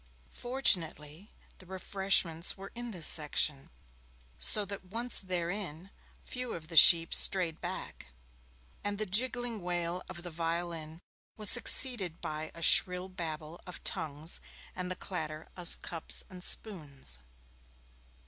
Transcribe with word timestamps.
Fortunately, 0.31 1.31
the 1.59 1.67
refreshments 1.67 2.57
were 2.57 2.71
in 2.73 2.89
this 2.89 3.05
section, 3.05 3.69
so 4.39 4.65
that 4.65 4.85
once 4.85 5.19
therein, 5.19 5.91
few 6.23 6.53
of 6.55 6.69
the 6.69 6.75
sheep 6.75 7.13
strayed 7.13 7.61
back, 7.61 8.07
and 8.83 8.97
the 8.97 9.05
jiggling 9.05 9.61
wail 9.61 10.01
of 10.09 10.23
the 10.23 10.31
violin 10.31 11.01
was 11.37 11.51
succeeded 11.51 12.19
by 12.19 12.49
a 12.55 12.63
shrill 12.63 13.09
babble 13.09 13.61
of 13.67 13.83
tongues 13.83 14.41
and 14.75 14.89
the 14.89 14.95
clatter 14.95 15.49
of 15.55 15.79
cups 15.83 16.23
and 16.31 16.43
spoons. 16.43 17.19